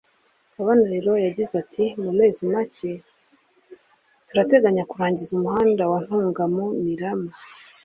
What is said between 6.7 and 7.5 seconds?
Mirama